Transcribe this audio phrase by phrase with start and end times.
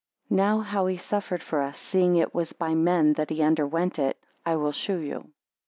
[0.31, 3.99] 8 Now how he suffered for us, seeing it was by men that he underwent
[3.99, 5.29] it, I will shew you.